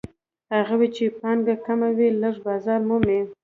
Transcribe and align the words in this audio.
هغوی 0.57 0.87
چې 0.95 1.05
پانګه 1.19 1.53
یې 1.57 1.61
کمه 1.65 1.89
وي 1.97 2.09
لږ 2.21 2.35
بازار 2.47 2.79
مومي 2.87 3.19